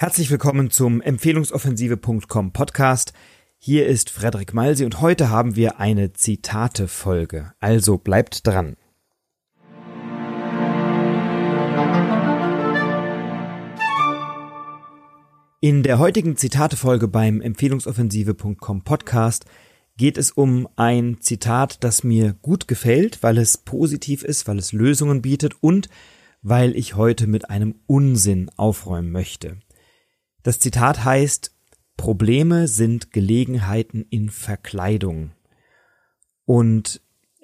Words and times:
Herzlich 0.00 0.30
willkommen 0.30 0.70
zum 0.70 1.00
Empfehlungsoffensive.com 1.00 2.52
Podcast. 2.52 3.12
Hier 3.58 3.88
ist 3.88 4.10
Frederik 4.10 4.54
Malsi 4.54 4.84
und 4.84 5.00
heute 5.00 5.28
haben 5.28 5.56
wir 5.56 5.80
eine 5.80 6.12
Zitate-Folge. 6.12 7.52
Also 7.58 7.98
bleibt 7.98 8.46
dran. 8.46 8.76
In 15.60 15.82
der 15.82 15.98
heutigen 15.98 16.36
Zitate-Folge 16.36 17.08
beim 17.08 17.40
Empfehlungsoffensive.com 17.40 18.84
Podcast 18.84 19.46
geht 19.96 20.16
es 20.16 20.30
um 20.30 20.68
ein 20.76 21.16
Zitat, 21.18 21.82
das 21.82 22.04
mir 22.04 22.34
gut 22.34 22.68
gefällt, 22.68 23.24
weil 23.24 23.36
es 23.36 23.58
positiv 23.58 24.22
ist, 24.22 24.46
weil 24.46 24.58
es 24.58 24.70
Lösungen 24.72 25.22
bietet 25.22 25.56
und 25.60 25.88
weil 26.40 26.76
ich 26.76 26.94
heute 26.94 27.26
mit 27.26 27.50
einem 27.50 27.80
Unsinn 27.88 28.48
aufräumen 28.56 29.10
möchte. 29.10 29.58
Das 30.48 30.58
Zitat 30.58 31.04
heißt, 31.04 31.54
Probleme 31.98 32.68
sind 32.68 33.12
Gelegenheiten 33.12 34.06
in 34.08 34.30
Verkleidung. 34.30 35.32
Und 36.46 37.02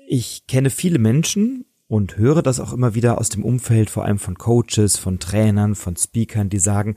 ich 0.08 0.46
kenne 0.46 0.70
viele 0.70 0.98
Menschen 0.98 1.66
und 1.86 2.16
höre 2.16 2.40
das 2.40 2.60
auch 2.60 2.72
immer 2.72 2.94
wieder 2.94 3.18
aus 3.18 3.28
dem 3.28 3.44
Umfeld, 3.44 3.90
vor 3.90 4.06
allem 4.06 4.18
von 4.18 4.38
Coaches, 4.38 4.96
von 4.96 5.18
Trainern, 5.18 5.74
von 5.74 5.96
Speakern, 5.96 6.48
die 6.48 6.58
sagen, 6.58 6.96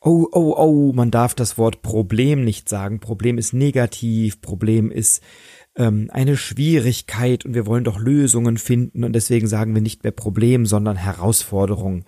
oh, 0.00 0.28
oh, 0.30 0.54
oh, 0.56 0.92
man 0.92 1.10
darf 1.10 1.34
das 1.34 1.58
Wort 1.58 1.82
Problem 1.82 2.44
nicht 2.44 2.68
sagen. 2.68 3.00
Problem 3.00 3.36
ist 3.36 3.52
negativ, 3.52 4.40
Problem 4.40 4.92
ist 4.92 5.24
ähm, 5.74 6.08
eine 6.12 6.36
Schwierigkeit 6.36 7.44
und 7.44 7.54
wir 7.54 7.66
wollen 7.66 7.82
doch 7.82 7.98
Lösungen 7.98 8.58
finden 8.58 9.02
und 9.02 9.12
deswegen 9.12 9.48
sagen 9.48 9.74
wir 9.74 9.82
nicht 9.82 10.04
mehr 10.04 10.12
Problem, 10.12 10.66
sondern 10.66 10.94
Herausforderung. 10.94 12.04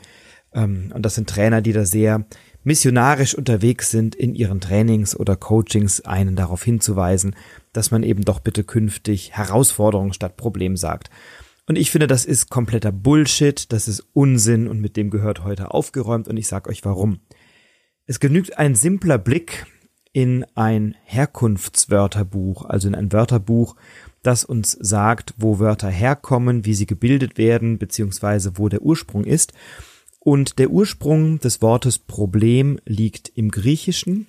Ähm, 0.52 0.92
und 0.94 1.04
das 1.04 1.16
sind 1.16 1.28
Trainer, 1.28 1.62
die 1.62 1.72
da 1.72 1.84
sehr 1.84 2.26
missionarisch 2.62 3.34
unterwegs 3.34 3.90
sind 3.90 4.14
in 4.14 4.34
ihren 4.34 4.60
Trainings 4.60 5.18
oder 5.18 5.36
Coachings, 5.36 6.00
einen 6.02 6.36
darauf 6.36 6.62
hinzuweisen, 6.62 7.34
dass 7.72 7.90
man 7.90 8.02
eben 8.02 8.24
doch 8.24 8.40
bitte 8.40 8.64
künftig 8.64 9.32
Herausforderung 9.32 10.12
statt 10.12 10.36
Problem 10.36 10.76
sagt. 10.76 11.10
Und 11.66 11.76
ich 11.76 11.90
finde, 11.90 12.06
das 12.06 12.24
ist 12.24 12.50
kompletter 12.50 12.92
Bullshit, 12.92 13.72
das 13.72 13.86
ist 13.86 14.04
Unsinn 14.12 14.66
und 14.66 14.80
mit 14.80 14.96
dem 14.96 15.10
gehört 15.10 15.44
heute 15.44 15.72
aufgeräumt 15.72 16.26
und 16.26 16.36
ich 16.36 16.48
sage 16.48 16.68
euch 16.68 16.84
warum. 16.84 17.20
Es 18.06 18.18
genügt 18.18 18.58
ein 18.58 18.74
simpler 18.74 19.18
Blick 19.18 19.66
in 20.12 20.44
ein 20.56 20.96
Herkunftswörterbuch, 21.04 22.64
also 22.64 22.88
in 22.88 22.96
ein 22.96 23.12
Wörterbuch, 23.12 23.76
das 24.22 24.44
uns 24.44 24.72
sagt, 24.72 25.34
wo 25.36 25.60
Wörter 25.60 25.88
herkommen, 25.88 26.64
wie 26.64 26.74
sie 26.74 26.86
gebildet 26.86 27.38
werden, 27.38 27.78
beziehungsweise 27.78 28.58
wo 28.58 28.68
der 28.68 28.82
Ursprung 28.82 29.24
ist. 29.24 29.52
Und 30.22 30.58
der 30.58 30.70
Ursprung 30.70 31.40
des 31.40 31.62
Wortes 31.62 31.98
Problem 31.98 32.78
liegt 32.84 33.32
im 33.34 33.50
Griechischen 33.50 34.26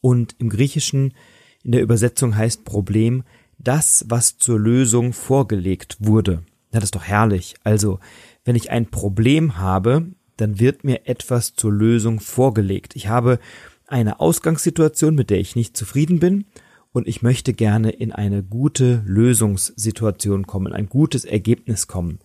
und 0.00 0.36
im 0.38 0.48
Griechischen 0.48 1.14
in 1.62 1.72
der 1.72 1.82
Übersetzung 1.82 2.36
heißt 2.36 2.64
Problem 2.64 3.24
das, 3.58 4.06
was 4.08 4.38
zur 4.38 4.58
Lösung 4.58 5.12
vorgelegt 5.12 5.96
wurde. 5.98 6.44
Das 6.70 6.84
ist 6.84 6.94
doch 6.94 7.02
herrlich. 7.02 7.56
Also, 7.64 7.98
wenn 8.44 8.56
ich 8.56 8.70
ein 8.70 8.86
Problem 8.86 9.58
habe, 9.58 10.06
dann 10.36 10.60
wird 10.60 10.84
mir 10.84 11.06
etwas 11.06 11.54
zur 11.54 11.72
Lösung 11.72 12.20
vorgelegt. 12.20 12.94
Ich 12.94 13.08
habe 13.08 13.40
eine 13.88 14.20
Ausgangssituation, 14.20 15.16
mit 15.16 15.28
der 15.28 15.40
ich 15.40 15.56
nicht 15.56 15.76
zufrieden 15.76 16.20
bin 16.20 16.46
und 16.92 17.08
ich 17.08 17.20
möchte 17.20 17.52
gerne 17.52 17.90
in 17.90 18.12
eine 18.12 18.42
gute 18.44 19.02
Lösungssituation 19.04 20.46
kommen, 20.46 20.72
ein 20.72 20.88
gutes 20.88 21.24
Ergebnis 21.24 21.88
kommen 21.88 22.20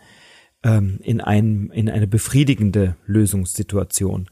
ähm, 0.65 0.99
in, 1.03 1.21
ein, 1.21 1.69
in 1.71 1.89
eine 1.89 2.07
befriedigende 2.07 2.97
Lösungssituation. 3.05 4.27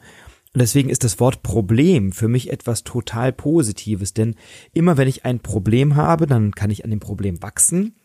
Und 0.54 0.62
deswegen 0.62 0.90
ist 0.90 1.04
das 1.04 1.20
Wort 1.20 1.44
Problem 1.44 2.12
für 2.12 2.28
mich 2.28 2.52
etwas 2.52 2.84
total 2.84 3.32
Positives, 3.32 4.14
denn 4.14 4.36
immer 4.74 4.98
wenn 4.98 5.08
ich 5.08 5.26
ein 5.26 5.40
Problem 5.40 5.96
habe, 5.96 6.28
dann 6.28 6.54
kann 6.54 6.72
ich 6.72 6.84
an 6.84 6.92
dem 6.92 7.00
Problem 7.00 7.42
wachsen, 7.42 7.96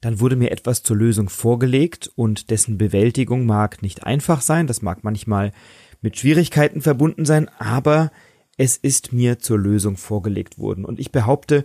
dann 0.00 0.20
wurde 0.20 0.36
mir 0.36 0.50
etwas 0.50 0.82
zur 0.82 0.96
Lösung 0.96 1.28
vorgelegt 1.28 2.10
und 2.14 2.50
dessen 2.50 2.78
Bewältigung 2.78 3.46
mag 3.46 3.82
nicht 3.82 4.04
einfach 4.04 4.40
sein, 4.40 4.66
das 4.66 4.82
mag 4.82 5.04
manchmal 5.04 5.52
mit 6.00 6.18
Schwierigkeiten 6.18 6.82
verbunden 6.82 7.24
sein, 7.24 7.48
aber 7.58 8.10
es 8.56 8.76
ist 8.76 9.12
mir 9.12 9.38
zur 9.38 9.58
Lösung 9.58 9.96
vorgelegt 9.96 10.58
worden. 10.58 10.84
Und 10.84 10.98
ich 10.98 11.12
behaupte, 11.12 11.64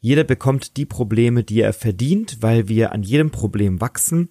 jeder 0.00 0.24
bekommt 0.24 0.76
die 0.76 0.86
Probleme, 0.86 1.44
die 1.44 1.60
er 1.60 1.72
verdient, 1.72 2.38
weil 2.40 2.68
wir 2.68 2.92
an 2.92 3.02
jedem 3.02 3.30
Problem 3.30 3.80
wachsen 3.80 4.30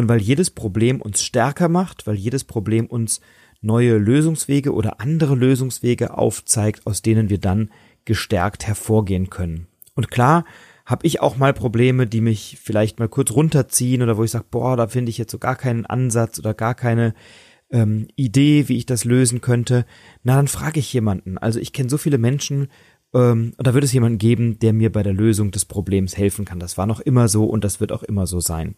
und 0.00 0.08
weil 0.08 0.20
jedes 0.20 0.50
Problem 0.50 1.02
uns 1.02 1.22
stärker 1.22 1.68
macht, 1.68 2.06
weil 2.06 2.14
jedes 2.14 2.44
Problem 2.44 2.86
uns 2.86 3.20
neue 3.60 3.98
Lösungswege 3.98 4.72
oder 4.72 4.98
andere 4.98 5.34
Lösungswege 5.34 6.16
aufzeigt, 6.16 6.86
aus 6.86 7.02
denen 7.02 7.28
wir 7.28 7.36
dann 7.38 7.70
gestärkt 8.06 8.66
hervorgehen 8.66 9.28
können. 9.28 9.66
Und 9.94 10.10
klar, 10.10 10.46
habe 10.86 11.06
ich 11.06 11.20
auch 11.20 11.36
mal 11.36 11.52
Probleme, 11.52 12.06
die 12.06 12.22
mich 12.22 12.58
vielleicht 12.62 12.98
mal 12.98 13.08
kurz 13.08 13.30
runterziehen 13.32 14.00
oder 14.00 14.16
wo 14.16 14.24
ich 14.24 14.30
sage, 14.30 14.46
boah, 14.50 14.74
da 14.78 14.88
finde 14.88 15.10
ich 15.10 15.18
jetzt 15.18 15.32
so 15.32 15.38
gar 15.38 15.54
keinen 15.54 15.84
Ansatz 15.84 16.38
oder 16.38 16.54
gar 16.54 16.74
keine 16.74 17.14
ähm, 17.70 18.08
Idee, 18.16 18.68
wie 18.68 18.78
ich 18.78 18.86
das 18.86 19.04
lösen 19.04 19.42
könnte. 19.42 19.84
Na, 20.22 20.36
dann 20.36 20.48
frage 20.48 20.80
ich 20.80 20.90
jemanden. 20.94 21.36
Also 21.36 21.60
ich 21.60 21.74
kenne 21.74 21.90
so 21.90 21.98
viele 21.98 22.16
Menschen, 22.16 22.68
ähm, 23.12 23.52
und 23.56 23.66
da 23.66 23.74
wird 23.74 23.84
es 23.84 23.92
jemanden 23.92 24.18
geben, 24.18 24.58
der 24.58 24.72
mir 24.72 24.90
bei 24.90 25.02
der 25.02 25.12
Lösung 25.12 25.50
des 25.50 25.64
Problems 25.64 26.16
helfen 26.16 26.44
kann. 26.44 26.58
Das 26.58 26.78
war 26.78 26.86
noch 26.86 27.00
immer 27.00 27.28
so 27.28 27.44
und 27.44 27.64
das 27.64 27.80
wird 27.80 27.92
auch 27.92 28.02
immer 28.02 28.26
so 28.26 28.40
sein. 28.40 28.74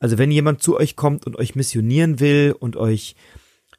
Also 0.00 0.18
wenn 0.18 0.30
jemand 0.30 0.62
zu 0.62 0.76
euch 0.76 0.96
kommt 0.96 1.26
und 1.26 1.36
euch 1.36 1.54
missionieren 1.54 2.18
will 2.18 2.56
und 2.58 2.76
euch 2.76 3.14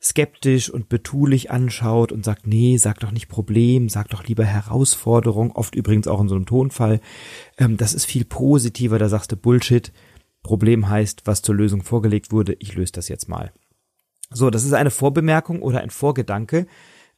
skeptisch 0.02 0.70
und 0.70 0.90
betulich 0.90 1.52
anschaut 1.52 2.12
und 2.12 2.24
sagt, 2.26 2.48
nee, 2.48 2.78
sag 2.78 3.00
doch 3.00 3.12
nicht 3.12 3.28
Problem, 3.28 3.90
sag 3.90 4.10
doch 4.10 4.24
lieber 4.24 4.46
Herausforderung, 4.46 5.52
oft 5.52 5.76
übrigens 5.76 6.08
auch 6.08 6.22
in 6.22 6.28
so 6.28 6.36
einem 6.36 6.46
Tonfall, 6.46 7.02
ähm, 7.58 7.78
das 7.78 7.94
ist 7.94 8.06
viel 8.06 8.26
positiver, 8.26 8.98
da 8.98 9.10
sagst 9.10 9.32
du 9.32 9.36
Bullshit. 9.36 9.92
Problem 10.44 10.90
heißt, 10.90 11.22
was 11.26 11.44
zur 11.44 11.54
Lösung 11.54 11.84
vorgelegt 11.84 12.32
wurde, 12.32 12.56
ich 12.60 12.74
löse 12.74 12.94
das 12.94 13.10
jetzt 13.10 13.30
mal. 13.30 13.52
So, 14.32 14.50
das 14.50 14.64
ist 14.64 14.74
eine 14.74 14.90
Vorbemerkung 14.90 15.62
oder 15.62 15.82
ein 15.82 15.92
Vorgedanke, 15.92 16.66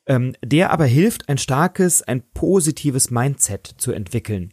ähm, 0.05 0.35
der 0.43 0.71
aber 0.71 0.85
hilft, 0.85 1.29
ein 1.29 1.37
starkes, 1.37 2.01
ein 2.01 2.21
positives 2.33 3.11
Mindset 3.11 3.65
zu 3.77 3.93
entwickeln. 3.93 4.51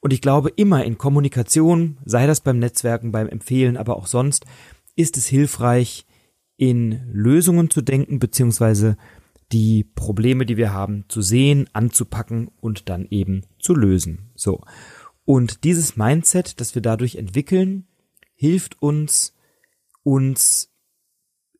Und 0.00 0.12
ich 0.12 0.20
glaube, 0.20 0.50
immer 0.50 0.84
in 0.84 0.98
Kommunikation, 0.98 1.98
sei 2.04 2.26
das 2.26 2.40
beim 2.40 2.58
Netzwerken, 2.58 3.12
beim 3.12 3.28
Empfehlen, 3.28 3.76
aber 3.76 3.96
auch 3.96 4.06
sonst, 4.06 4.44
ist 4.94 5.16
es 5.16 5.26
hilfreich, 5.26 6.06
in 6.56 7.08
Lösungen 7.12 7.70
zu 7.70 7.82
denken, 7.82 8.18
beziehungsweise 8.18 8.96
die 9.52 9.84
Probleme, 9.84 10.44
die 10.44 10.56
wir 10.56 10.72
haben, 10.72 11.04
zu 11.08 11.22
sehen, 11.22 11.68
anzupacken 11.72 12.50
und 12.60 12.88
dann 12.88 13.06
eben 13.10 13.42
zu 13.58 13.74
lösen. 13.74 14.30
So. 14.34 14.60
Und 15.24 15.64
dieses 15.64 15.96
Mindset, 15.96 16.60
das 16.60 16.74
wir 16.74 16.82
dadurch 16.82 17.16
entwickeln, 17.16 17.86
hilft 18.34 18.82
uns, 18.82 19.34
uns 20.02 20.72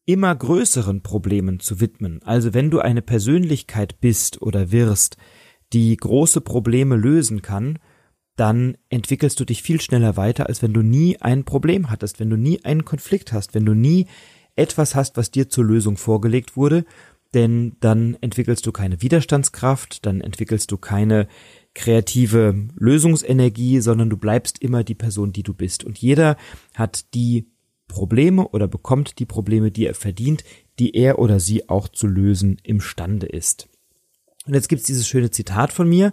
immer 0.05 0.35
größeren 0.35 1.03
Problemen 1.03 1.61
zu 1.61 1.81
widmen. 1.81 2.23
Also 2.23 2.55
wenn 2.55 2.71
du 2.71 2.81
eine 2.81 3.03
Persönlichkeit 3.03 4.01
bist 4.01 4.43
oder 4.43 4.73
wirst, 4.73 5.17
die 5.73 5.97
große 5.97 6.41
Probleme 6.41 6.97
lösen 6.97 7.43
kann, 7.43 7.79
dann 8.39 8.77
entwickelst 8.89 9.41
du 9.41 9.45
dich 9.45 9.63
viel 9.63 9.81
schneller 9.81 10.17
weiter, 10.17 10.49
als 10.49 10.63
wenn 10.63 10.73
du 10.73 10.83
nie 10.83 11.21
ein 11.21 11.45
Problem 11.45 11.91
hattest, 11.91 12.21
wenn 12.21 12.31
du 12.31 12.37
nie 12.37 12.65
einen 12.65 12.85
Konflikt 12.85 13.33
hast, 13.33 13.55
wenn 13.55 13.67
du 13.67 13.75
nie 13.75 14.07
etwas 14.55 14.95
hast, 14.95 15.17
was 15.17 15.31
dir 15.31 15.49
zur 15.49 15.65
Lösung 15.65 15.97
vorgelegt 15.97 16.57
wurde, 16.57 16.85
denn 17.35 17.77
dann 17.81 18.17
entwickelst 18.21 18.65
du 18.67 18.73
keine 18.73 19.03
Widerstandskraft, 19.03 20.07
dann 20.07 20.21
entwickelst 20.21 20.71
du 20.71 20.79
keine 20.79 21.29
kreative 21.75 22.69
Lösungsenergie, 22.77 23.81
sondern 23.81 24.09
du 24.09 24.17
bleibst 24.17 24.63
immer 24.63 24.85
die 24.85 24.95
Person, 24.95 25.33
die 25.33 25.43
du 25.43 25.53
bist. 25.53 25.85
Und 25.85 25.99
jeder 25.99 26.37
hat 26.75 27.13
die 27.15 27.51
Probleme 27.89 28.49
oder 28.49 28.69
bekommt 28.69 29.19
die 29.19 29.27
Probleme, 29.27 29.71
die 29.71 29.87
er 29.87 29.95
verdient, 29.95 30.45
die 30.79 30.95
er 30.95 31.19
oder 31.19 31.41
sie 31.41 31.69
auch 31.69 31.89
zu 31.89 32.07
lösen 32.07 32.59
imstande 32.63 33.27
ist. 33.27 33.69
Und 34.47 34.55
jetzt 34.55 34.69
gibt's 34.69 34.87
dieses 34.87 35.09
schöne 35.09 35.31
Zitat 35.31 35.73
von 35.73 35.89
mir, 35.89 36.13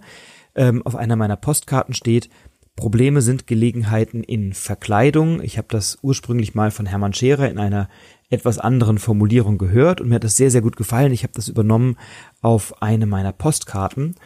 ähm, 0.56 0.82
auf 0.84 0.96
einer 0.96 1.16
meiner 1.16 1.36
Postkarten 1.36 1.94
steht, 1.94 2.28
Probleme 2.76 3.22
sind 3.22 3.46
Gelegenheiten 3.46 4.22
in 4.22 4.52
Verkleidung. 4.52 5.40
Ich 5.40 5.56
habe 5.56 5.68
das 5.70 5.98
ursprünglich 6.02 6.54
mal 6.54 6.70
von 6.70 6.84
Hermann 6.84 7.14
Scherer 7.14 7.48
in 7.48 7.58
einer 7.58 7.88
etwas 8.28 8.58
anderen 8.58 8.98
Formulierung 8.98 9.56
gehört 9.56 10.00
und 10.00 10.08
mir 10.08 10.16
hat 10.16 10.24
das 10.24 10.36
sehr, 10.36 10.50
sehr 10.50 10.60
gut 10.60 10.76
gefallen. 10.76 11.12
Ich 11.12 11.22
habe 11.22 11.32
das 11.32 11.48
übernommen 11.48 11.96
auf 12.42 12.82
eine 12.82 13.06
meiner 13.06 13.32
Postkarten. 13.32 14.16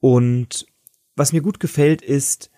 Und 0.00 0.66
was 1.14 1.32
mir 1.32 1.40
gut 1.40 1.58
gefällt, 1.58 2.02
ist, 2.02 2.50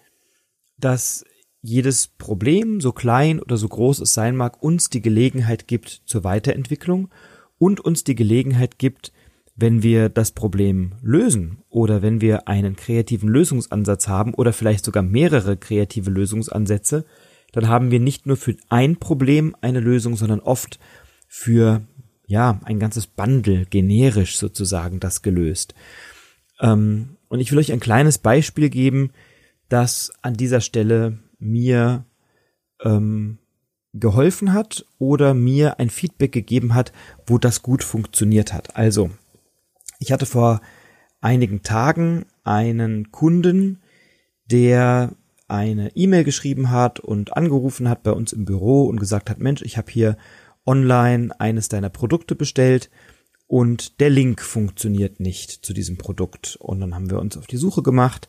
dass 0.76 1.24
jedes 1.60 2.08
Problem, 2.08 2.80
so 2.80 2.92
klein 2.92 3.40
oder 3.40 3.56
so 3.56 3.68
groß 3.68 4.00
es 4.00 4.14
sein 4.14 4.34
mag, 4.34 4.60
uns 4.62 4.90
die 4.90 5.02
Gelegenheit 5.02 5.68
gibt 5.68 6.02
zur 6.06 6.24
Weiterentwicklung 6.24 7.10
und 7.58 7.80
uns 7.80 8.02
die 8.02 8.14
Gelegenheit 8.14 8.78
gibt, 8.78 9.12
wenn 9.60 9.82
wir 9.82 10.08
das 10.08 10.30
Problem 10.30 10.92
lösen 11.02 11.58
oder 11.68 12.00
wenn 12.00 12.20
wir 12.20 12.46
einen 12.46 12.76
kreativen 12.76 13.28
Lösungsansatz 13.28 14.06
haben 14.06 14.32
oder 14.32 14.52
vielleicht 14.52 14.84
sogar 14.84 15.02
mehrere 15.02 15.56
kreative 15.56 16.10
Lösungsansätze, 16.10 17.04
dann 17.50 17.66
haben 17.66 17.90
wir 17.90 17.98
nicht 17.98 18.24
nur 18.24 18.36
für 18.36 18.56
ein 18.68 18.96
Problem 18.96 19.56
eine 19.60 19.80
Lösung, 19.80 20.14
sondern 20.14 20.38
oft 20.38 20.78
für 21.26 21.82
ja, 22.28 22.60
ein 22.64 22.78
ganzes 22.78 23.08
Bundle, 23.08 23.66
generisch 23.66 24.36
sozusagen, 24.36 25.00
das 25.00 25.22
gelöst. 25.22 25.74
Ähm, 26.60 27.16
und 27.28 27.40
ich 27.40 27.50
will 27.50 27.58
euch 27.58 27.72
ein 27.72 27.80
kleines 27.80 28.18
Beispiel 28.18 28.70
geben, 28.70 29.10
das 29.68 30.12
an 30.22 30.34
dieser 30.34 30.60
Stelle 30.60 31.18
mir 31.40 32.04
ähm, 32.84 33.38
geholfen 33.92 34.52
hat 34.52 34.86
oder 34.98 35.34
mir 35.34 35.80
ein 35.80 35.90
Feedback 35.90 36.30
gegeben 36.30 36.74
hat, 36.74 36.92
wo 37.26 37.38
das 37.38 37.62
gut 37.62 37.82
funktioniert 37.82 38.52
hat. 38.52 38.76
Also, 38.76 39.10
ich 39.98 40.12
hatte 40.12 40.26
vor 40.26 40.60
einigen 41.20 41.62
Tagen 41.62 42.26
einen 42.44 43.10
Kunden, 43.10 43.80
der 44.50 45.12
eine 45.48 45.96
E-Mail 45.96 46.24
geschrieben 46.24 46.70
hat 46.70 47.00
und 47.00 47.36
angerufen 47.36 47.88
hat 47.88 48.02
bei 48.02 48.12
uns 48.12 48.32
im 48.32 48.44
Büro 48.44 48.84
und 48.84 49.00
gesagt 49.00 49.30
hat, 49.30 49.38
Mensch, 49.38 49.62
ich 49.62 49.76
habe 49.76 49.90
hier 49.90 50.16
online 50.66 51.38
eines 51.40 51.68
deiner 51.68 51.88
Produkte 51.88 52.34
bestellt 52.34 52.90
und 53.46 54.00
der 54.00 54.10
Link 54.10 54.42
funktioniert 54.42 55.20
nicht 55.20 55.50
zu 55.50 55.72
diesem 55.72 55.96
Produkt. 55.96 56.56
Und 56.60 56.80
dann 56.80 56.94
haben 56.94 57.10
wir 57.10 57.18
uns 57.18 57.36
auf 57.38 57.46
die 57.46 57.56
Suche 57.56 57.82
gemacht 57.82 58.28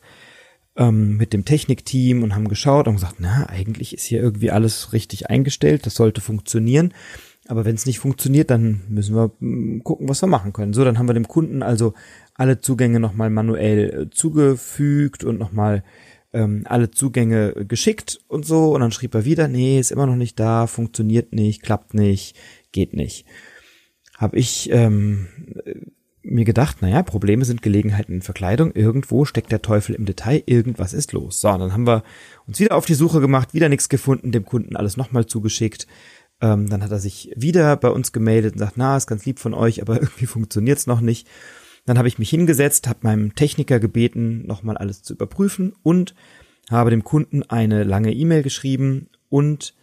ähm, 0.76 1.18
mit 1.18 1.34
dem 1.34 1.44
Technikteam 1.44 2.22
und 2.22 2.34
haben 2.34 2.48
geschaut 2.48 2.88
und 2.88 2.94
gesagt, 2.94 3.16
na, 3.18 3.46
eigentlich 3.48 3.92
ist 3.92 4.04
hier 4.04 4.22
irgendwie 4.22 4.50
alles 4.50 4.94
richtig 4.94 5.28
eingestellt, 5.28 5.84
das 5.84 5.94
sollte 5.94 6.22
funktionieren. 6.22 6.94
Aber 7.48 7.64
wenn 7.64 7.74
es 7.74 7.86
nicht 7.86 7.98
funktioniert, 7.98 8.50
dann 8.50 8.82
müssen 8.88 9.14
wir 9.14 9.32
mm, 9.40 9.80
gucken, 9.82 10.08
was 10.08 10.22
wir 10.22 10.28
machen 10.28 10.52
können. 10.52 10.72
So, 10.72 10.84
dann 10.84 10.98
haben 10.98 11.08
wir 11.08 11.14
dem 11.14 11.28
Kunden 11.28 11.62
also 11.62 11.94
alle 12.34 12.60
Zugänge 12.60 13.00
nochmal 13.00 13.30
manuell 13.30 14.02
äh, 14.02 14.10
zugefügt 14.10 15.24
und 15.24 15.38
nochmal 15.38 15.82
ähm, 16.32 16.62
alle 16.66 16.90
Zugänge 16.90 17.52
geschickt 17.66 18.20
und 18.28 18.44
so. 18.44 18.74
Und 18.74 18.80
dann 18.80 18.92
schrieb 18.92 19.14
er 19.14 19.24
wieder, 19.24 19.48
nee, 19.48 19.80
ist 19.80 19.90
immer 19.90 20.06
noch 20.06 20.16
nicht 20.16 20.38
da, 20.38 20.66
funktioniert 20.66 21.32
nicht, 21.32 21.62
klappt 21.62 21.94
nicht, 21.94 22.36
geht 22.72 22.94
nicht. 22.94 23.26
Hab 24.16 24.34
ich 24.34 24.70
ähm, 24.70 25.28
mir 26.22 26.44
gedacht, 26.44 26.82
naja, 26.82 27.02
Probleme 27.02 27.44
sind 27.44 27.62
Gelegenheiten 27.62 28.12
in 28.12 28.22
Verkleidung, 28.22 28.72
irgendwo 28.72 29.24
steckt 29.24 29.50
der 29.50 29.62
Teufel 29.62 29.94
im 29.94 30.04
Detail, 30.04 30.42
irgendwas 30.46 30.92
ist 30.92 31.12
los. 31.12 31.40
So, 31.40 31.48
dann 31.48 31.72
haben 31.72 31.86
wir 31.86 32.02
uns 32.46 32.60
wieder 32.60 32.76
auf 32.76 32.86
die 32.86 32.94
Suche 32.94 33.20
gemacht, 33.20 33.54
wieder 33.54 33.68
nichts 33.68 33.88
gefunden, 33.88 34.32
dem 34.32 34.44
Kunden 34.44 34.76
alles 34.76 34.96
nochmal 34.96 35.26
zugeschickt. 35.26 35.86
Ähm, 36.40 36.68
dann 36.68 36.82
hat 36.82 36.90
er 36.90 36.98
sich 36.98 37.32
wieder 37.36 37.76
bei 37.76 37.88
uns 37.90 38.12
gemeldet 38.12 38.54
und 38.54 38.58
sagt, 38.58 38.76
na, 38.76 38.96
ist 38.96 39.06
ganz 39.06 39.24
lieb 39.24 39.38
von 39.38 39.54
euch, 39.54 39.82
aber 39.82 39.94
irgendwie 40.00 40.26
funktioniert's 40.26 40.86
noch 40.86 41.00
nicht. 41.00 41.28
Dann 41.86 41.98
habe 41.98 42.08
ich 42.08 42.18
mich 42.18 42.30
hingesetzt, 42.30 42.88
habe 42.88 43.00
meinem 43.02 43.34
Techniker 43.34 43.80
gebeten, 43.80 44.46
nochmal 44.46 44.76
alles 44.76 45.02
zu 45.02 45.14
überprüfen 45.14 45.74
und 45.82 46.14
habe 46.70 46.90
dem 46.90 47.04
Kunden 47.04 47.42
eine 47.42 47.84
lange 47.84 48.12
E-Mail 48.12 48.42
geschrieben 48.42 49.08
und 49.28 49.74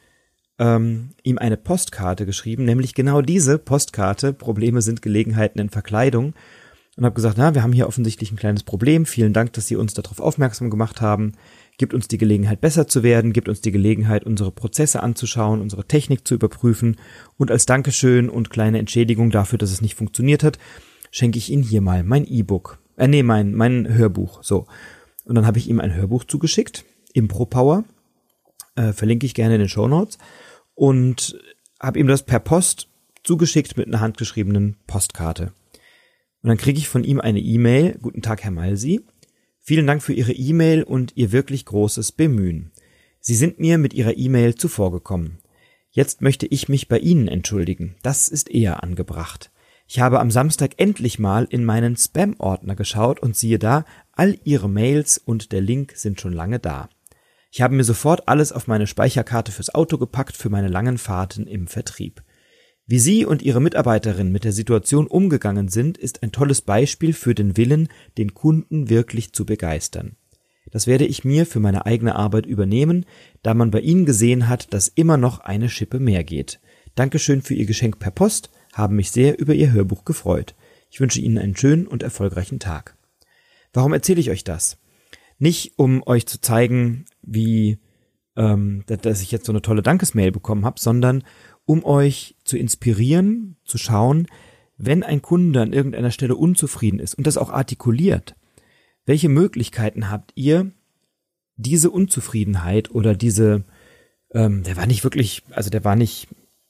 ähm, 0.60 1.10
ihm 1.24 1.38
eine 1.38 1.58
Postkarte 1.58 2.26
geschrieben, 2.26 2.66
nämlich 2.66 2.96
genau 2.96 3.22
diese 3.22 3.58
Postkarte, 3.58 4.34
Probleme 4.34 4.82
sind 4.82 5.02
Gelegenheiten 5.02 5.60
in 5.60 5.70
Verkleidung. 5.70 6.34
Und 6.96 7.06
habe 7.06 7.14
gesagt, 7.14 7.38
na, 7.38 7.54
wir 7.54 7.62
haben 7.62 7.74
hier 7.74 7.88
offensichtlich 7.88 8.32
ein 8.32 8.38
kleines 8.38 8.64
Problem. 8.64 9.06
Vielen 9.06 9.32
Dank, 9.32 9.54
dass 9.54 9.68
Sie 9.68 9.76
uns 9.76 9.94
darauf 9.94 10.20
aufmerksam 10.20 10.72
gemacht 10.72 11.00
haben. 11.00 11.34
Gibt 11.78 11.94
uns 11.94 12.08
die 12.08 12.18
Gelegenheit, 12.18 12.60
besser 12.60 12.88
zu 12.88 13.04
werden, 13.04 13.34
gibt 13.34 13.48
uns 13.48 13.62
die 13.62 13.72
Gelegenheit, 13.72 14.24
unsere 14.24 14.52
Prozesse 14.52 15.04
anzuschauen, 15.04 15.62
unsere 15.62 15.86
Technik 15.86 16.28
zu 16.28 16.34
überprüfen. 16.34 16.98
Und 17.38 17.52
als 17.52 17.68
Dankeschön 17.68 18.30
und 18.30 18.50
kleine 18.50 18.80
Entschädigung 18.80 19.30
dafür, 19.30 19.60
dass 19.60 19.72
es 19.72 19.82
nicht 19.82 19.96
funktioniert 19.96 20.44
hat, 20.44 20.58
schenke 21.12 21.38
ich 21.38 21.52
Ihnen 21.52 21.64
hier 21.64 21.82
mal 21.82 22.04
mein 22.04 22.26
E-Book. 22.26 22.80
Äh, 22.98 23.08
nee, 23.08 23.24
mein, 23.24 23.54
mein 23.54 23.88
Hörbuch. 23.94 24.44
So. 24.44 24.66
Und 25.26 25.36
dann 25.36 25.46
habe 25.46 25.60
ich 25.60 25.70
ihm 25.70 25.80
ein 25.80 25.94
Hörbuch 25.94 26.24
zugeschickt, 26.24 26.84
Impro 27.14 27.46
Power. 27.46 27.84
Äh, 28.76 28.94
verlinke 28.94 29.26
ich 29.26 29.34
gerne 29.34 29.56
in 29.56 29.60
den 29.60 29.70
Show 29.70 29.88
Notes 29.88 30.18
und 30.74 31.38
habe 31.80 32.00
ihm 32.00 32.08
das 32.08 32.24
per 32.24 32.40
Post 32.40 32.88
zugeschickt 33.24 33.78
mit 33.78 33.88
einer 33.88 34.00
handgeschriebenen 34.00 34.78
Postkarte. 34.88 35.52
Und 36.42 36.50
dann 36.50 36.58
kriege 36.58 36.80
ich 36.80 36.88
von 36.88 37.04
ihm 37.04 37.20
eine 37.20 37.40
E-Mail. 37.40 37.98
Guten 38.02 38.22
Tag, 38.22 38.44
Herr 38.44 38.52
Malsi. 38.52 39.04
Vielen 39.68 39.86
Dank 39.86 40.02
für 40.02 40.14
Ihre 40.14 40.32
E-Mail 40.32 40.84
und 40.84 41.18
Ihr 41.18 41.34
wirklich 41.34 41.66
großes 41.66 42.14
Bemühen. 42.14 42.72
Sie 43.20 43.36
sind 43.36 43.60
mir 43.60 43.78
mit 43.78 43.94
Ihrer 43.94 44.16
E-Mail 44.16 44.56
zuvorgekommen. 44.56 45.40
Jetzt 45.92 46.22
möchte 46.22 46.46
ich 46.46 46.70
mich 46.70 46.88
bei 46.88 47.00
Ihnen 47.00 47.28
entschuldigen. 47.28 47.98
Das 48.02 48.30
ist 48.30 48.50
eher 48.50 48.82
angebracht. 48.82 49.52
Ich 49.86 50.00
habe 50.00 50.22
am 50.22 50.32
Samstag 50.32 50.76
endlich 50.78 51.20
mal 51.20 51.48
in 51.50 51.66
meinen 51.66 51.98
Spam-Ordner 51.98 52.78
geschaut 52.78 53.20
und 53.20 53.36
siehe 53.36 53.60
da, 53.60 53.84
all 54.14 54.38
Ihre 54.46 54.70
Mails 54.70 55.18
und 55.18 55.52
der 55.52 55.60
Link 55.60 55.92
sind 55.98 56.22
schon 56.22 56.32
lange 56.32 56.60
da. 56.60 56.88
Ich 57.52 57.62
habe 57.62 57.76
mir 57.76 57.84
sofort 57.84 58.30
alles 58.30 58.54
auf 58.54 58.68
meine 58.68 58.88
Speicherkarte 58.88 59.52
fürs 59.52 59.76
Auto 59.76 59.98
gepackt 59.98 60.38
für 60.38 60.50
meine 60.50 60.70
langen 60.70 60.98
Fahrten 60.98 61.46
im 61.46 61.68
Vertrieb. 61.68 62.24
Wie 62.90 63.00
Sie 63.00 63.26
und 63.26 63.42
Ihre 63.42 63.60
Mitarbeiterin 63.60 64.32
mit 64.32 64.46
der 64.46 64.54
Situation 64.54 65.08
umgegangen 65.08 65.68
sind, 65.68 65.98
ist 65.98 66.24
ein 66.24 66.32
tolles 66.32 66.62
Beispiel 66.62 67.12
für 67.12 67.36
den 67.36 67.58
Willen, 67.58 67.90
den 68.18 68.34
Kunden 68.34 68.90
wirklich 68.90 69.34
zu 69.34 69.46
begeistern. 69.46 70.16
Das 70.72 70.88
werde 70.88 71.06
ich 71.06 71.26
mir 71.26 71.46
für 71.46 71.60
meine 71.60 71.86
eigene 71.86 72.16
Arbeit 72.16 72.46
übernehmen, 72.46 73.06
da 73.44 73.54
man 73.54 73.72
bei 73.72 73.82
Ihnen 73.82 74.06
gesehen 74.06 74.48
hat, 74.48 74.74
dass 74.74 74.88
immer 74.88 75.18
noch 75.18 75.40
eine 75.40 75.68
Schippe 75.68 76.00
mehr 76.00 76.24
geht. 76.24 76.62
Dankeschön 76.96 77.42
für 77.42 77.56
Ihr 77.56 77.66
Geschenk 77.66 78.00
per 78.00 78.12
Post, 78.12 78.52
haben 78.72 78.96
mich 78.96 79.12
sehr 79.12 79.38
über 79.38 79.54
Ihr 79.54 79.74
Hörbuch 79.74 80.06
gefreut. 80.06 80.56
Ich 80.90 81.02
wünsche 81.02 81.20
Ihnen 81.20 81.38
einen 81.38 81.58
schönen 81.58 81.88
und 81.88 82.04
erfolgreichen 82.04 82.60
Tag. 82.60 82.96
Warum 83.74 83.92
erzähle 83.92 84.22
ich 84.22 84.30
euch 84.30 84.46
das? 84.46 84.78
Nicht 85.40 85.74
um 85.76 86.04
euch 86.08 86.26
zu 86.26 86.40
zeigen, 86.40 87.04
wie 87.22 87.80
ähm, 88.38 88.84
dass 88.88 89.22
ich 89.22 89.32
jetzt 89.32 89.46
so 89.46 89.52
eine 89.52 89.62
tolle 89.62 89.82
Dankesmail 89.82 90.32
bekommen 90.32 90.64
habe, 90.64 90.80
sondern 90.80 91.24
um 91.68 91.84
euch 91.84 92.36
zu 92.46 92.58
inspirieren, 92.58 93.58
zu 93.66 93.78
schauen, 93.78 94.28
wenn 94.78 95.04
ein 95.04 95.22
Kunde 95.22 95.62
an 95.62 95.74
irgendeiner 95.74 96.12
Stelle 96.12 96.36
unzufrieden 96.36 97.00
ist 97.00 97.14
und 97.14 97.28
das 97.28 97.38
auch 97.38 97.52
artikuliert, 97.52 98.36
welche 99.06 99.28
Möglichkeiten 99.28 100.10
habt 100.10 100.32
ihr, 100.36 100.72
diese 101.58 101.92
Unzufriedenheit 101.92 102.92
oder 102.92 103.16
diese, 103.16 103.66
ähm, 104.32 104.64
der 104.64 104.78
war 104.78 104.88
nicht 104.88 105.04
wirklich, 105.04 105.44
also 105.52 105.70
der 105.70 105.84
war 105.84 105.98
nicht 105.98 106.30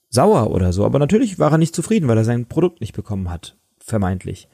sauer 0.09 0.49
oder 0.49 0.73
so, 0.73 0.83
aber 0.83 0.97
natürlich 0.97 1.37
war 1.37 1.51
er 1.51 1.57
nicht 1.59 1.75
zufrieden, 1.75 2.07
weil 2.07 2.17
er 2.17 2.25
sein 2.25 2.47
Produkt 2.47 2.81
nicht 2.81 2.95
bekommen 2.95 3.29
hat, 3.29 3.55
vermeintlich. 3.79 4.47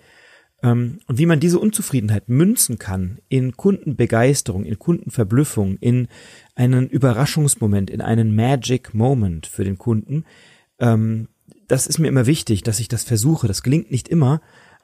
Ähm, 0.64 1.00
und 1.08 1.18
wie 1.20 1.26
man 1.26 1.40
diese 1.40 1.60
Unzufriedenheit 1.60 2.30
münzen 2.30 2.80
kann 2.80 3.20
in 3.28 3.56
Kundenbegeisterung, 3.56 4.64
in 4.64 4.80
Kundenverblüffung, 4.80 5.78
in 5.78 6.08
einen 6.56 6.88
Überraschungsmoment, 6.88 7.90
in 7.90 8.02
einen 8.02 8.36
Magic 8.36 8.94
Moment 8.94 9.46
für 9.46 9.66
den 9.66 9.78
Kunden, 9.78 10.24
ähm, 10.80 11.28
das 11.68 11.88
ist 11.88 12.00
mir 12.00 12.08
immer 12.08 12.26
wichtig, 12.26 12.64
dass 12.64 12.80
ich 12.80 12.88
das 12.88 13.04
versuche. 13.04 13.48
Das 13.48 13.64
gelingt 13.64 13.92
nicht 13.92 14.08
immer, 14.08 14.42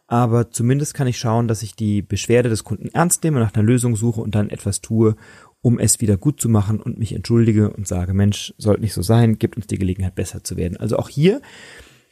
aber 0.08 0.52
zumindest 0.52 0.94
kann 0.94 1.08
ich 1.08 1.20
schauen, 1.20 1.48
dass 1.48 1.62
ich 1.62 1.76
die 1.76 2.02
Beschwerde 2.02 2.50
des 2.50 2.64
Kunden 2.64 2.90
ernst 2.90 3.24
nehme, 3.24 3.40
nach 3.40 3.54
einer 3.54 3.64
Lösung 3.64 3.96
suche 3.96 4.22
und 4.22 4.36
dann 4.36 4.50
etwas 4.50 4.82
tue, 4.82 5.16
um 5.62 5.78
es 5.78 6.02
wieder 6.02 6.18
gut 6.18 6.42
zu 6.42 6.50
machen 6.50 6.80
und 6.82 6.98
mich 6.98 7.14
entschuldige 7.14 7.70
und 7.70 7.88
sage, 7.88 8.14
Mensch, 8.14 8.54
sollte 8.58 8.82
nicht 8.82 8.94
so 8.94 9.02
sein, 9.02 9.38
gibt 9.38 9.56
uns 9.56 9.68
die 9.68 9.78
Gelegenheit, 9.78 10.16
besser 10.16 10.44
zu 10.44 10.58
werden. 10.58 10.78
Also 10.78 10.98
auch 10.98 11.10
hier 11.10 11.42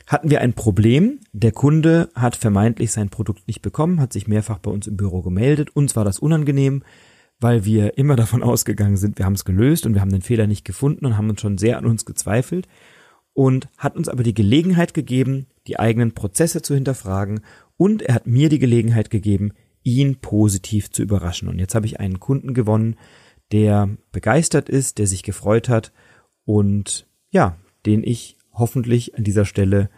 hatten 0.07 0.29
wir 0.29 0.41
ein 0.41 0.53
Problem. 0.53 1.19
Der 1.33 1.51
Kunde 1.51 2.09
hat 2.15 2.35
vermeintlich 2.35 2.91
sein 2.91 3.09
Produkt 3.09 3.47
nicht 3.47 3.61
bekommen, 3.61 3.99
hat 3.99 4.13
sich 4.13 4.27
mehrfach 4.27 4.57
bei 4.59 4.71
uns 4.71 4.87
im 4.87 4.97
Büro 4.97 5.21
gemeldet. 5.21 5.75
Uns 5.75 5.95
war 5.95 6.05
das 6.05 6.17
unangenehm, 6.17 6.83
weil 7.39 7.65
wir 7.65 7.97
immer 7.97 8.15
davon 8.15 8.41
ausgegangen 8.41 8.97
sind, 8.97 9.19
wir 9.19 9.25
haben 9.25 9.33
es 9.33 9.45
gelöst 9.45 9.85
und 9.85 9.93
wir 9.93 10.01
haben 10.01 10.11
den 10.11 10.21
Fehler 10.21 10.47
nicht 10.47 10.65
gefunden 10.65 11.05
und 11.05 11.17
haben 11.17 11.29
uns 11.29 11.41
schon 11.41 11.57
sehr 11.57 11.77
an 11.77 11.85
uns 11.85 12.05
gezweifelt 12.05 12.67
und 13.33 13.69
hat 13.77 13.95
uns 13.95 14.07
aber 14.07 14.23
die 14.23 14.33
Gelegenheit 14.33 14.93
gegeben, 14.95 15.45
die 15.67 15.77
eigenen 15.77 16.13
Prozesse 16.13 16.61
zu 16.61 16.73
hinterfragen 16.73 17.41
und 17.75 18.01
er 18.01 18.15
hat 18.15 18.25
mir 18.25 18.49
die 18.49 18.59
Gelegenheit 18.59 19.11
gegeben, 19.11 19.51
ihn 19.83 20.19
positiv 20.19 20.89
zu 20.89 21.03
überraschen. 21.03 21.47
Und 21.47 21.59
jetzt 21.59 21.75
habe 21.75 21.85
ich 21.85 21.99
einen 21.99 22.19
Kunden 22.19 22.53
gewonnen, 22.53 22.95
der 23.51 23.89
begeistert 24.11 24.69
ist, 24.69 24.97
der 24.97 25.05
sich 25.05 25.21
gefreut 25.21 25.69
hat 25.69 25.91
und 26.45 27.07
ja, 27.29 27.57
den 27.85 28.03
ich 28.03 28.36
hoffentlich 28.57 29.15
an 29.15 29.23
dieser 29.23 29.45
Stelle 29.45 29.89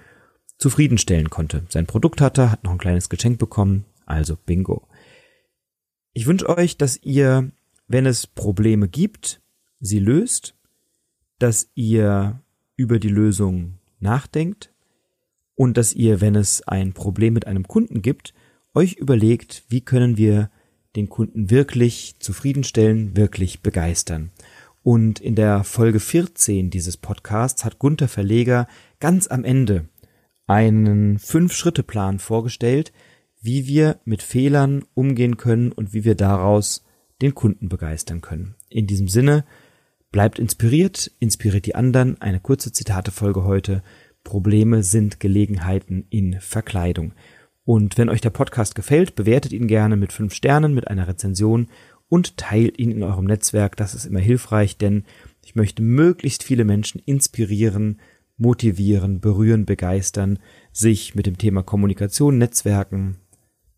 zufriedenstellen 0.57 1.29
konnte. 1.29 1.65
Sein 1.69 1.85
Produkt 1.85 2.21
hatte, 2.21 2.51
hat 2.51 2.63
noch 2.63 2.71
ein 2.71 2.77
kleines 2.77 3.09
Geschenk 3.09 3.39
bekommen, 3.39 3.85
also 4.05 4.35
bingo. 4.35 4.87
Ich 6.13 6.27
wünsche 6.27 6.49
euch, 6.49 6.77
dass 6.77 7.01
ihr, 7.01 7.51
wenn 7.87 8.05
es 8.05 8.27
Probleme 8.27 8.89
gibt, 8.89 9.41
sie 9.79 9.99
löst, 9.99 10.55
dass 11.39 11.69
ihr 11.75 12.41
über 12.75 12.99
die 12.99 13.09
Lösung 13.09 13.75
nachdenkt 13.99 14.73
und 15.55 15.77
dass 15.77 15.93
ihr, 15.93 16.21
wenn 16.21 16.35
es 16.35 16.61
ein 16.67 16.93
Problem 16.93 17.33
mit 17.33 17.47
einem 17.47 17.67
Kunden 17.67 18.01
gibt, 18.01 18.33
euch 18.73 18.93
überlegt, 18.95 19.63
wie 19.69 19.81
können 19.81 20.17
wir 20.17 20.49
den 20.95 21.09
Kunden 21.09 21.49
wirklich 21.49 22.15
zufriedenstellen, 22.19 23.15
wirklich 23.15 23.61
begeistern. 23.61 24.31
Und 24.83 25.19
in 25.19 25.35
der 25.35 25.63
Folge 25.63 25.99
14 25.99 26.69
dieses 26.69 26.97
Podcasts 26.97 27.65
hat 27.65 27.79
Gunther 27.79 28.07
Verleger 28.07 28.67
ganz 28.99 29.27
am 29.27 29.43
Ende 29.43 29.89
einen 30.47 31.19
Fünf-Schritte-Plan 31.19 32.19
vorgestellt, 32.19 32.91
wie 33.41 33.67
wir 33.67 33.99
mit 34.05 34.23
Fehlern 34.23 34.83
umgehen 34.93 35.37
können 35.37 35.71
und 35.71 35.93
wie 35.93 36.03
wir 36.03 36.15
daraus 36.15 36.83
den 37.21 37.35
Kunden 37.35 37.69
begeistern 37.69 38.21
können. 38.21 38.55
In 38.69 38.87
diesem 38.87 39.07
Sinne, 39.07 39.45
bleibt 40.11 40.39
inspiriert, 40.39 41.11
inspiriert 41.19 41.65
die 41.65 41.75
anderen. 41.75 42.19
Eine 42.21 42.39
kurze 42.39 42.71
Zitatefolge 42.71 43.43
heute. 43.43 43.83
Probleme 44.23 44.83
sind 44.83 45.19
Gelegenheiten 45.19 46.05
in 46.09 46.39
Verkleidung. 46.39 47.13
Und 47.63 47.97
wenn 47.97 48.09
euch 48.09 48.21
der 48.21 48.31
Podcast 48.31 48.73
gefällt, 48.73 49.15
bewertet 49.15 49.53
ihn 49.53 49.67
gerne 49.67 49.95
mit 49.95 50.11
fünf 50.11 50.33
Sternen, 50.33 50.73
mit 50.73 50.87
einer 50.87 51.07
Rezension 51.07 51.67
und 52.09 52.37
teilt 52.37 52.79
ihn 52.79 52.91
in 52.91 53.03
eurem 53.03 53.25
Netzwerk. 53.25 53.77
Das 53.77 53.93
ist 53.93 54.05
immer 54.05 54.19
hilfreich, 54.19 54.77
denn 54.77 55.03
ich 55.45 55.55
möchte 55.55 55.81
möglichst 55.81 56.43
viele 56.43 56.65
Menschen 56.65 57.01
inspirieren, 57.05 57.99
motivieren, 58.37 59.19
berühren, 59.19 59.65
begeistern, 59.65 60.39
sich 60.71 61.15
mit 61.15 61.25
dem 61.25 61.37
Thema 61.37 61.63
Kommunikation, 61.63 62.37
Netzwerken, 62.37 63.17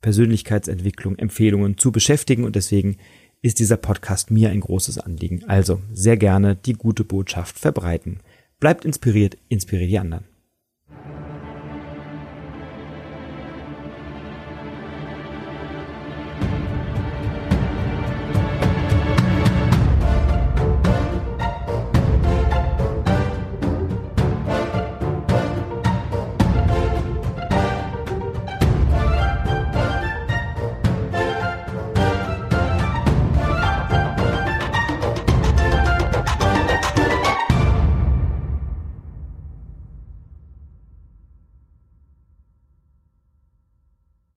Persönlichkeitsentwicklung, 0.02 1.18
Empfehlungen 1.18 1.78
zu 1.78 1.92
beschäftigen 1.92 2.44
und 2.44 2.56
deswegen 2.56 2.98
ist 3.42 3.60
dieser 3.60 3.78
Podcast 3.78 4.32
mir 4.32 4.50
ein 4.50 4.60
großes 4.60 4.98
Anliegen. 4.98 5.44
Also 5.46 5.82
sehr 5.92 6.18
gerne 6.18 6.56
die 6.56 6.74
gute 6.74 7.04
Botschaft 7.04 7.60
verbreiten. 7.60 8.20
Bleibt 8.60 8.86
inspiriert, 8.86 9.38
inspiriert 9.50 9.90
die 9.90 10.00
anderen. 10.00 10.31